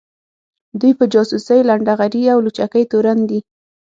[0.79, 3.39] دوی په جاسوۍ، لنډغري او لوچکۍ تورن دي